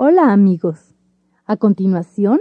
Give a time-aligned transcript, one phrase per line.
[0.00, 0.94] Hola amigos.
[1.44, 2.38] A continuación,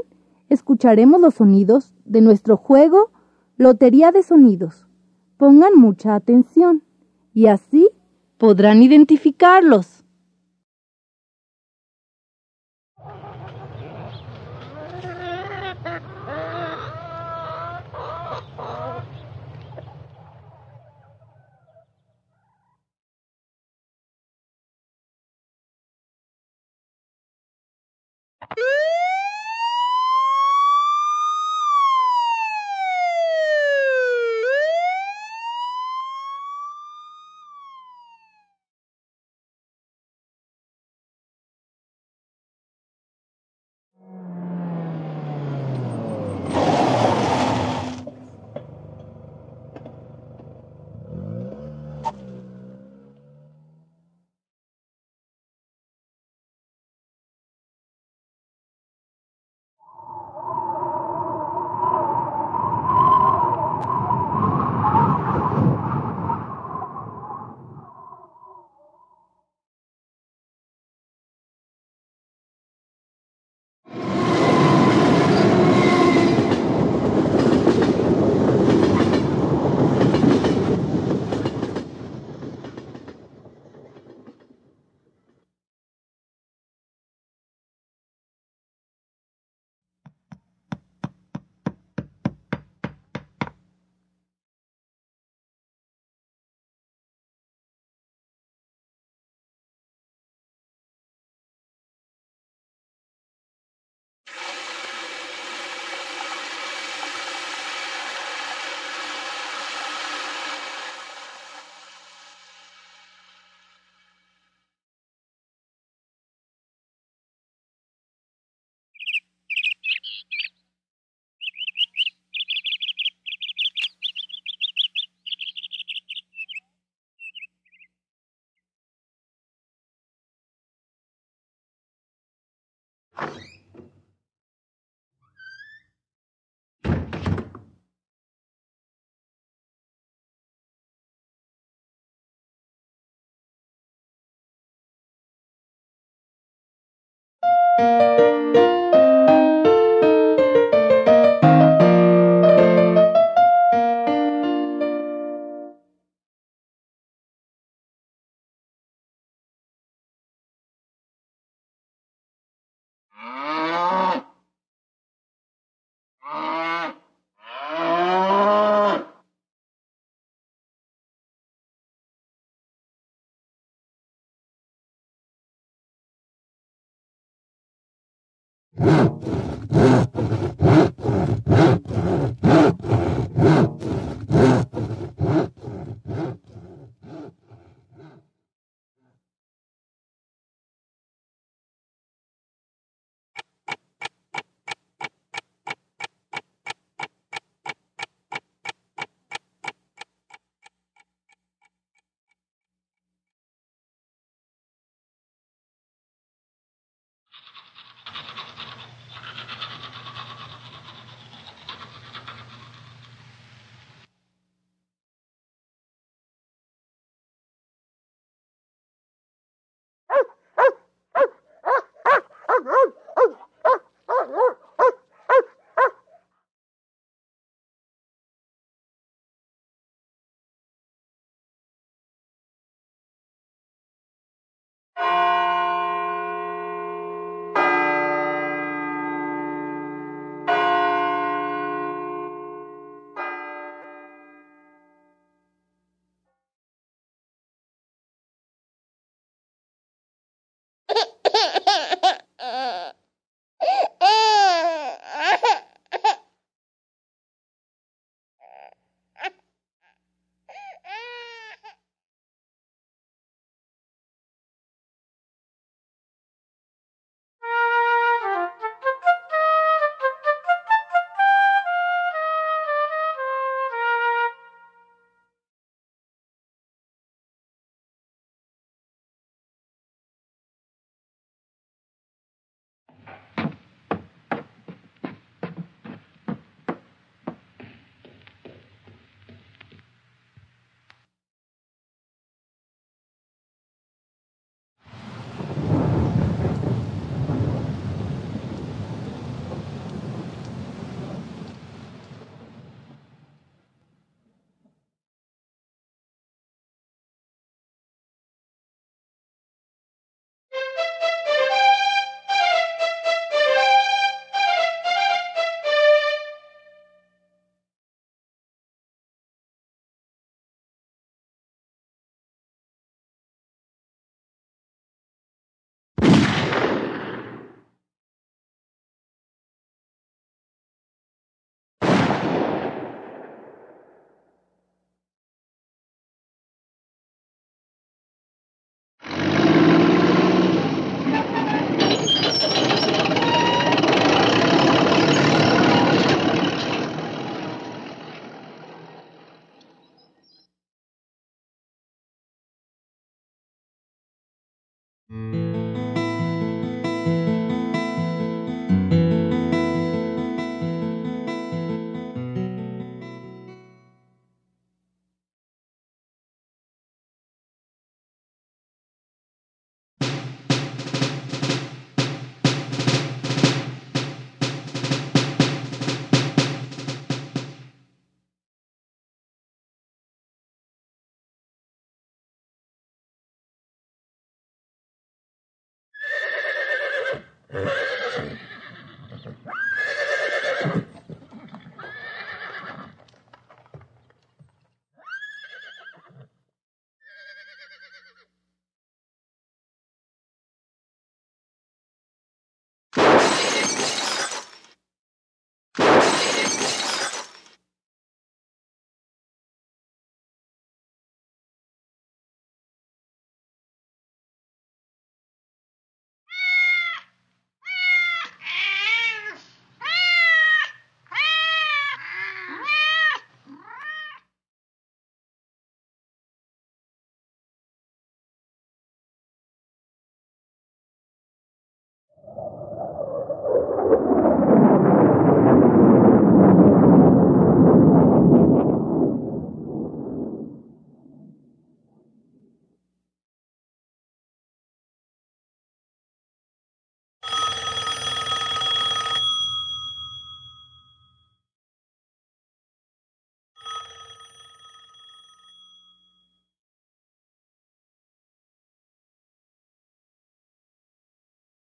[0.48, 3.09] escucharemos los sonidos de nuestro juego
[3.55, 4.85] Lotería de Sonidos.
[5.37, 6.83] Pongan mucha atención
[7.33, 7.89] y así
[8.38, 9.96] podrán identificarlos.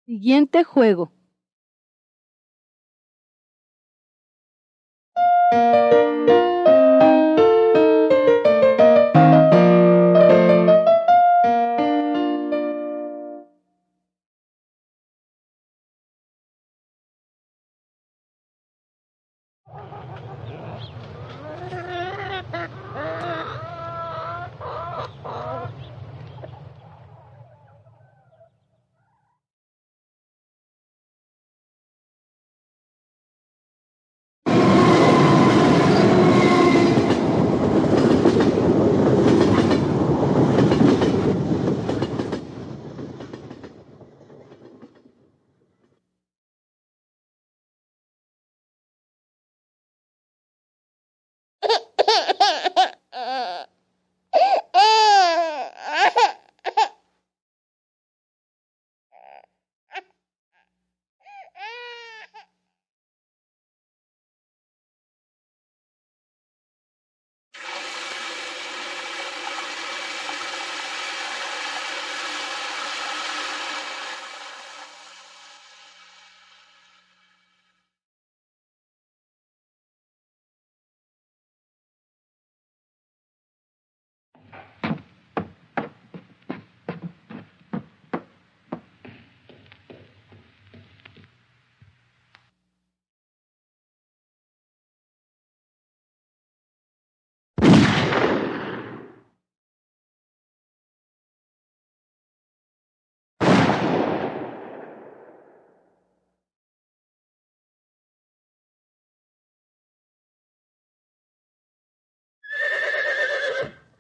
[0.07, 1.13] Siguiente juego.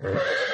[0.02, 0.45] Yeah.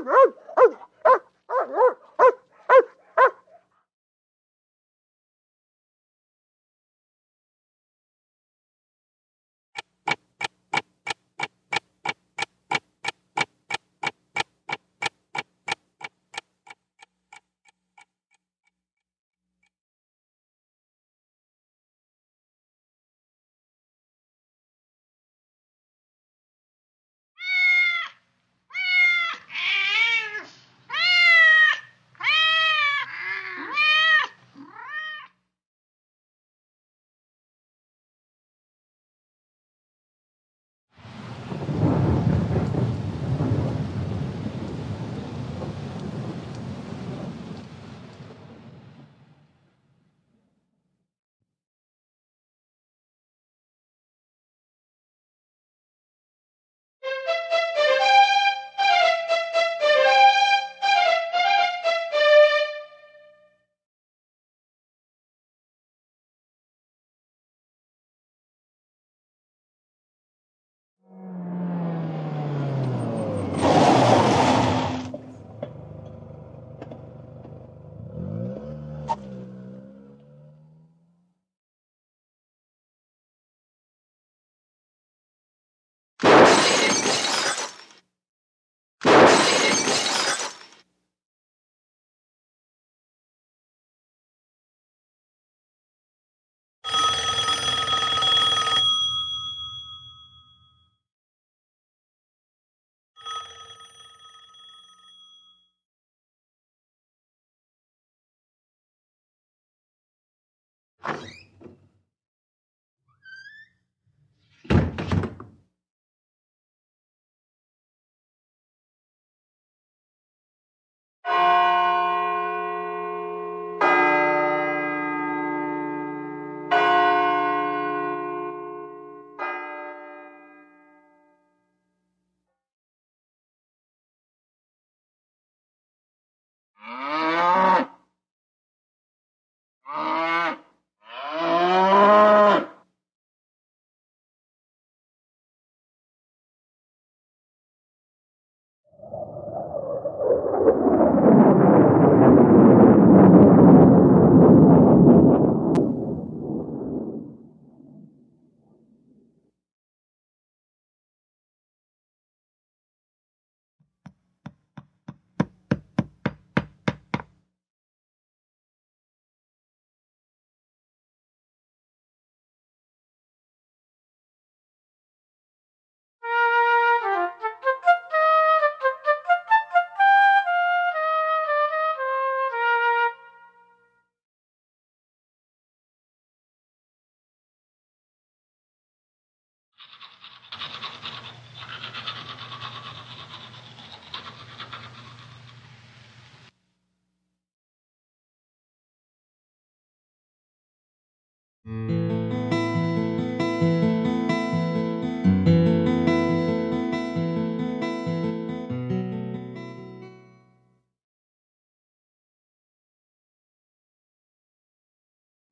[0.00, 0.32] Rrrr!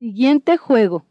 [0.01, 1.05] Siguiente juego.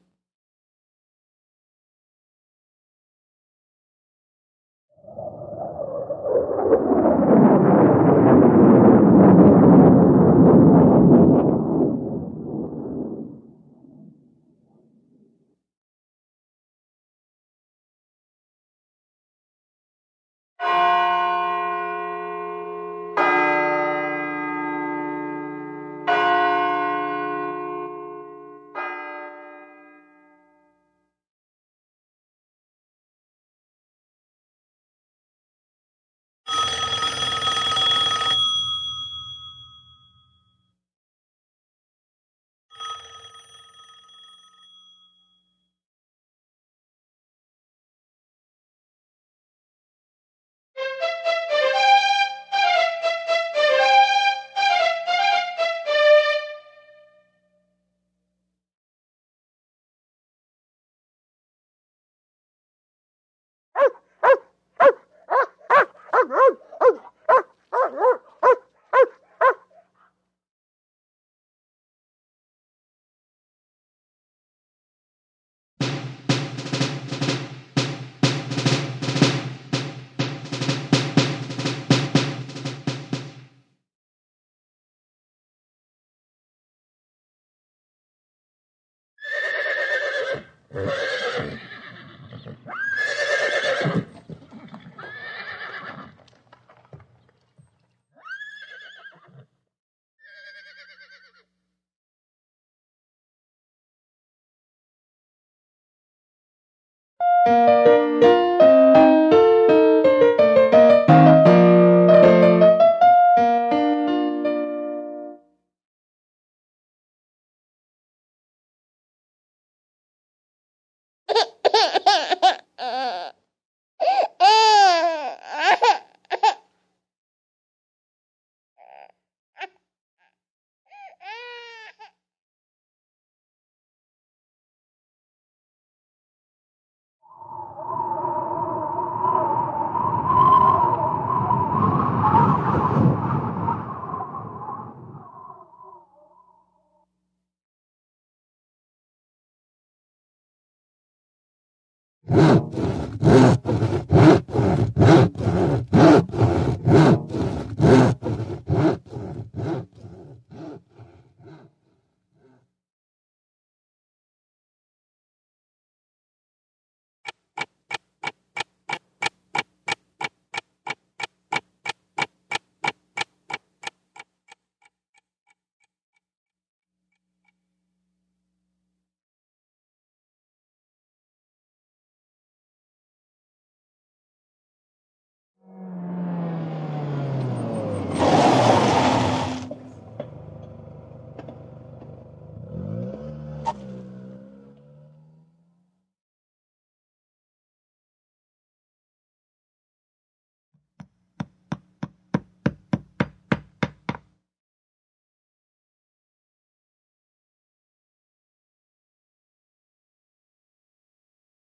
[90.77, 91.06] Right.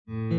[0.10, 0.37] Mm-hmm.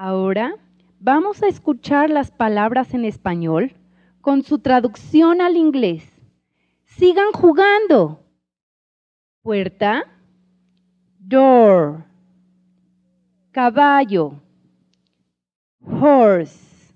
[0.00, 0.54] Ahora
[1.00, 3.74] vamos a escuchar las palabras en español
[4.20, 6.08] con su traducción al inglés.
[6.84, 8.22] Sigan jugando.
[9.42, 10.04] Puerta,
[11.18, 12.04] door,
[13.50, 14.40] caballo,
[15.80, 16.94] horse,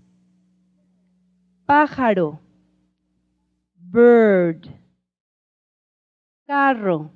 [1.67, 2.38] pájaro,
[3.75, 4.69] bird,
[6.47, 7.11] carro,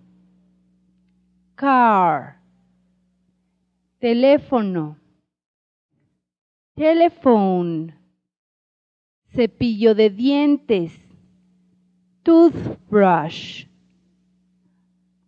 [1.55, 2.41] car,
[4.01, 4.97] teléfono,
[6.77, 7.95] telephone,
[9.35, 10.93] cepillo de dientes,
[12.23, 13.65] toothbrush,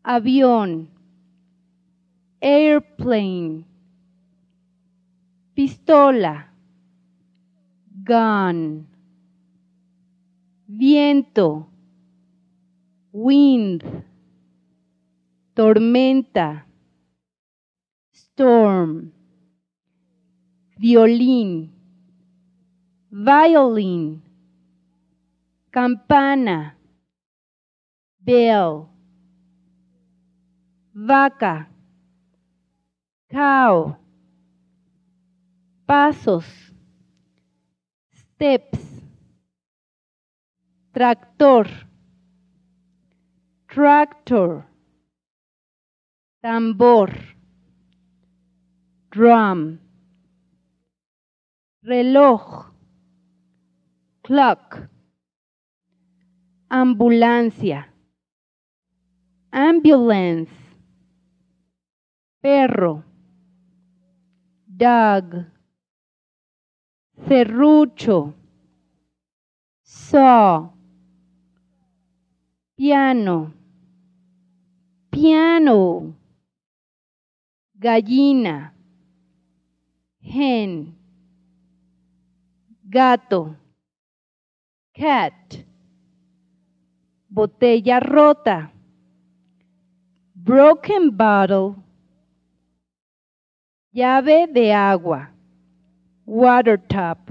[0.03, 0.91] avión,
[2.43, 3.65] airplane,
[5.55, 6.53] pistola,
[8.05, 8.87] gun,
[10.67, 11.67] viento,
[13.11, 13.83] wind,
[15.55, 16.67] tormenta,
[18.13, 19.18] storm,
[20.79, 21.73] violín,
[23.11, 24.23] violin,
[25.73, 26.77] campana,
[28.21, 28.89] bell,
[30.95, 31.69] vaca,
[33.29, 33.99] cow,
[35.85, 36.47] pasos,
[38.13, 39.03] steps,
[40.93, 41.67] tractor,
[43.67, 44.65] tractor,
[46.41, 47.11] tambor,
[49.11, 49.88] drum,
[51.89, 52.69] reloj,
[54.23, 54.89] clock,
[56.69, 57.87] ambulancia,
[59.51, 60.53] ambulance,
[62.43, 63.03] perro,
[64.67, 65.47] dog,
[67.27, 68.35] serrucho,
[69.83, 70.69] saw,
[72.77, 73.53] piano,
[75.11, 76.15] piano,
[77.75, 78.75] gallina,
[80.21, 80.98] hen,
[82.91, 83.55] gato,
[84.95, 85.63] cat,
[87.29, 88.71] botella rota,
[90.35, 91.77] broken bottle,
[93.93, 95.29] llave de agua,
[96.25, 97.31] water tap,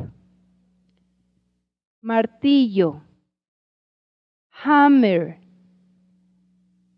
[2.04, 3.02] martillo,
[4.64, 5.40] hammer,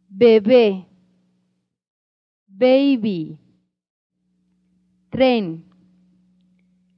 [0.10, 0.86] bebé,
[2.50, 3.40] baby,
[5.12, 5.64] tren,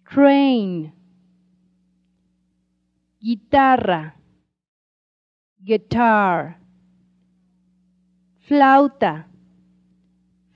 [0.09, 0.91] train,
[3.21, 4.15] guitarra,
[5.59, 6.59] guitar,
[8.47, 9.27] flauta,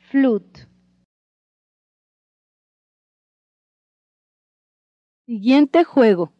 [0.09, 0.67] flute.
[5.27, 6.34] Siguiente juego.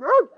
[0.00, 0.37] Oh, oh, oh.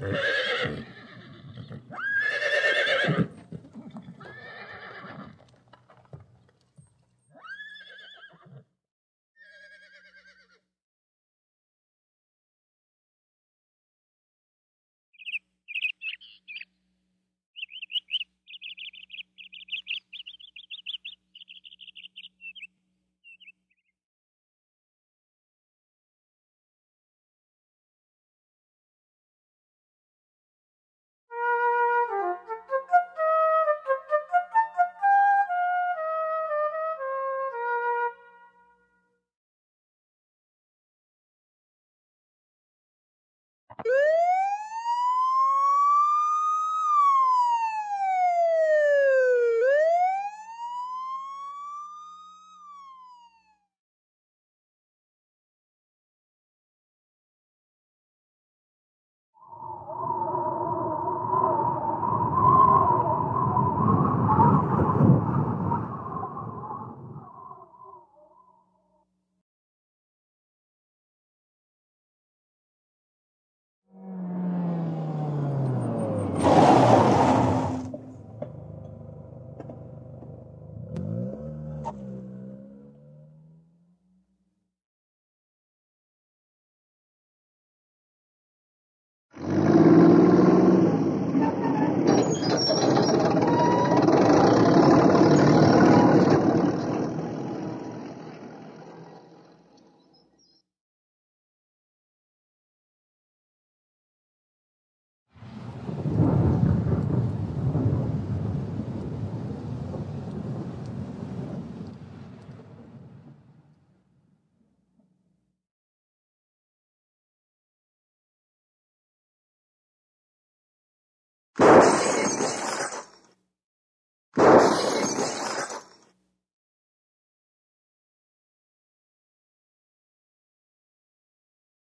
[0.00, 0.29] Mm-hmm.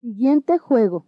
[0.01, 1.05] Siguiente juego.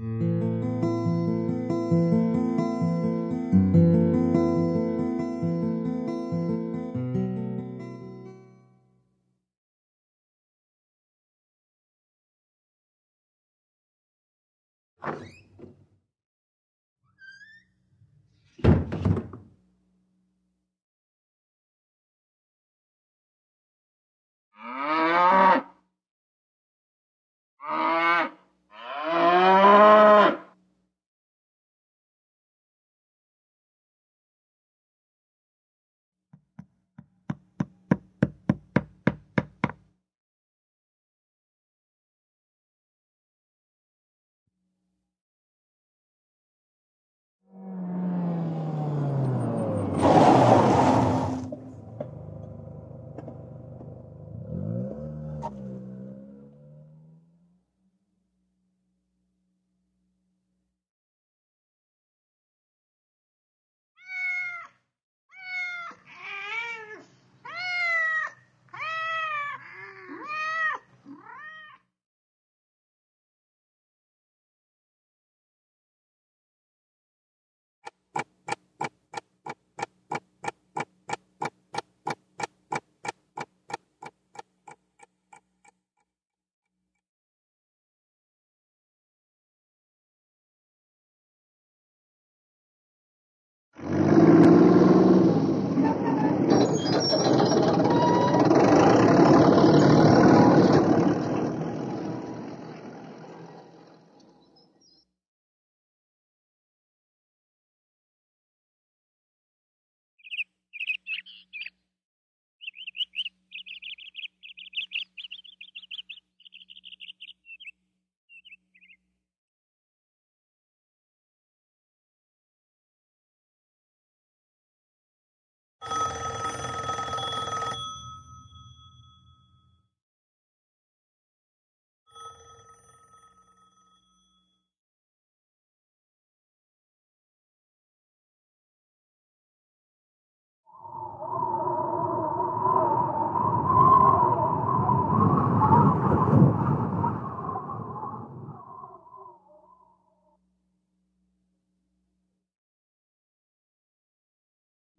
[0.00, 0.40] you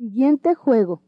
[0.01, 1.03] Siguiente juego.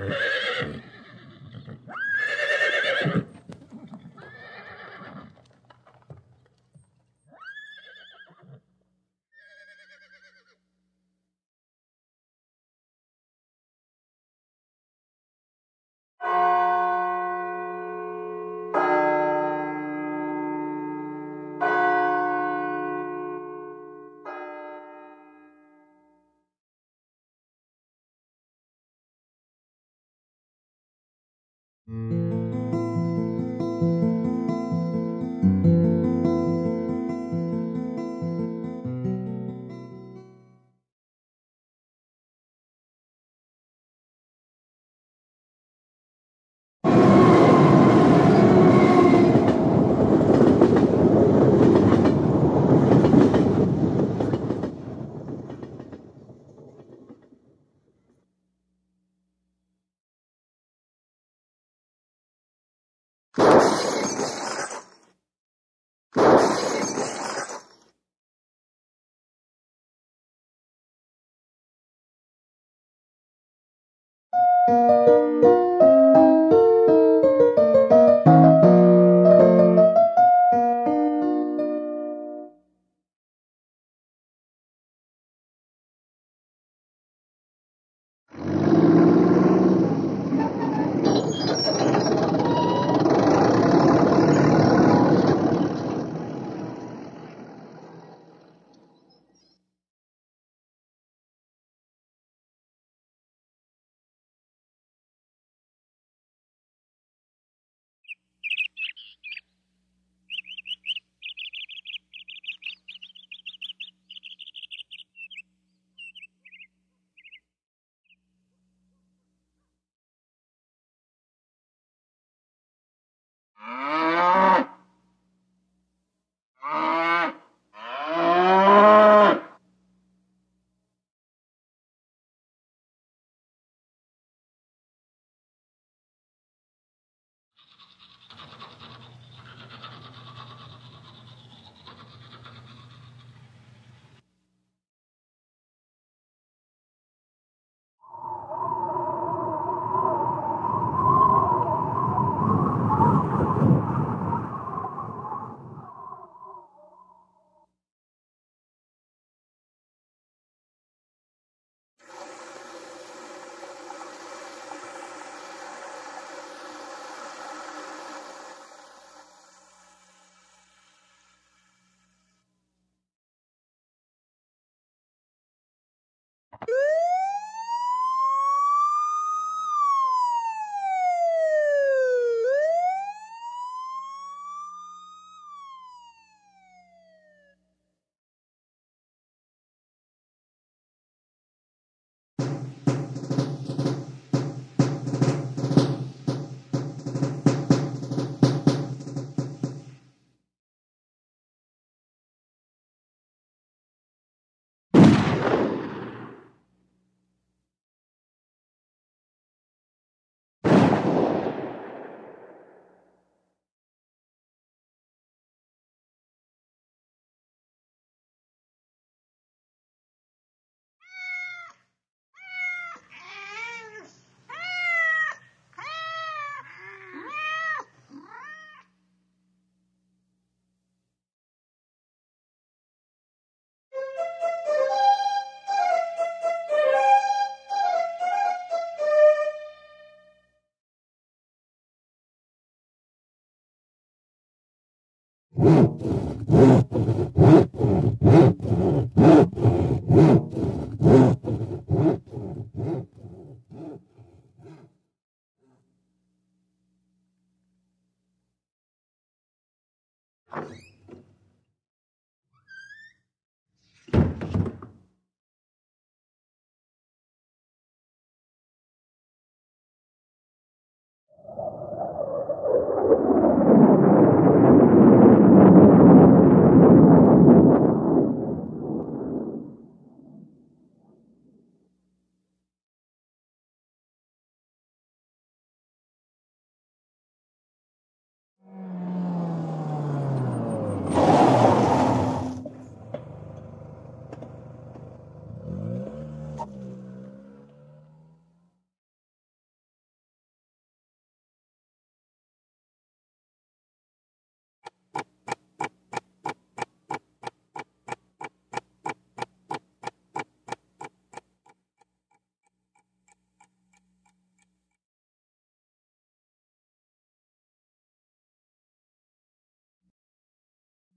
[0.00, 0.29] Mm-hmm.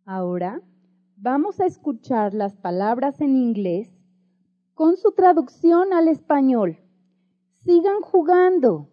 [0.06, 0.62] Ahora
[1.16, 3.90] vamos a escuchar las palabras en inglés
[4.74, 6.78] con su traducción al español.
[7.64, 8.90] Sigan jugando.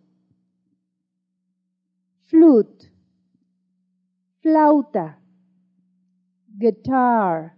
[2.28, 2.92] Flute,
[4.40, 5.20] flauta,
[6.46, 7.56] guitar,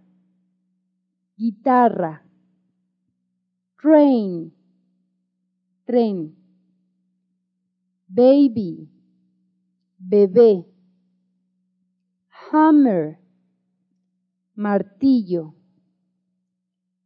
[1.37, 2.25] guitarra,
[3.79, 4.51] train,
[5.85, 6.35] tren,
[8.07, 8.89] baby,
[9.99, 10.65] bebé,
[12.51, 13.22] hammer,
[14.55, 15.53] martillo,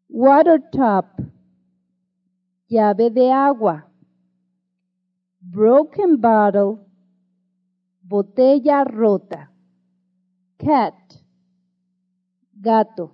[0.09, 1.19] water tap,
[2.69, 3.83] llave de agua,
[5.41, 6.79] broken bottle,
[8.03, 9.49] botella rota,
[10.57, 11.17] cat,
[12.61, 13.11] gato,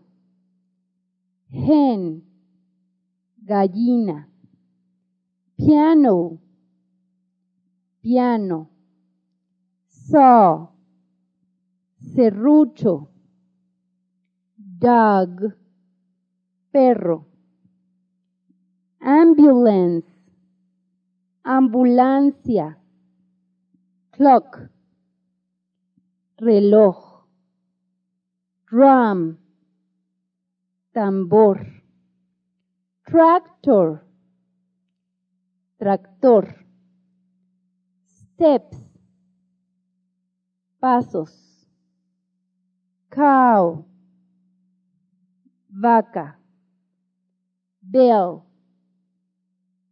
[1.51, 2.23] hen,
[3.45, 4.27] gallina,
[5.57, 6.39] piano,
[8.01, 8.69] piano,
[9.87, 10.67] saw,
[12.15, 13.12] serrucho,
[14.83, 15.53] dog,
[16.69, 17.25] perro,
[18.99, 20.11] ambulance,
[21.45, 22.77] ambulancia,
[24.11, 24.59] clock,
[26.37, 26.97] reloj,
[28.69, 29.37] drum,
[30.91, 31.81] tambor,
[33.05, 34.03] tractor,
[35.77, 36.65] tractor,
[38.05, 38.77] steps,
[40.81, 41.65] pasos,
[43.09, 43.92] cow,
[45.73, 46.37] vaca,
[47.81, 48.43] bell,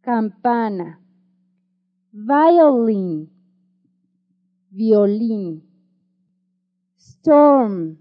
[0.00, 1.00] campana,
[2.12, 3.28] violin,
[4.70, 5.62] violín,
[6.96, 7.98] storm,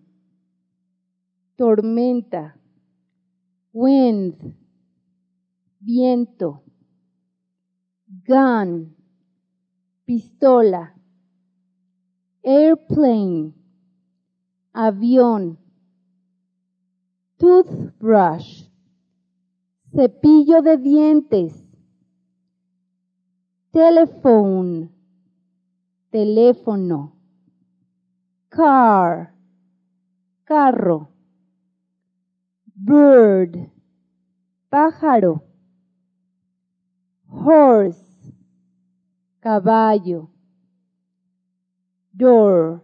[1.57, 2.55] tormenta,
[3.73, 4.35] wind,
[5.79, 6.63] viento,
[8.27, 8.95] gun,
[10.05, 10.93] pistola,
[12.43, 13.53] airplane,
[14.71, 15.57] avión,
[17.41, 18.69] toothbrush,
[19.95, 21.53] cepillo de dientes,
[23.71, 24.91] telephone,
[26.11, 27.17] teléfono,
[28.49, 29.33] car,
[30.45, 31.09] carro,
[32.75, 33.71] bird,
[34.69, 35.41] pájaro,
[37.27, 38.35] horse,
[39.39, 40.29] caballo,
[42.13, 42.83] door,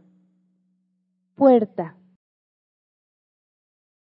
[1.36, 1.97] puerta.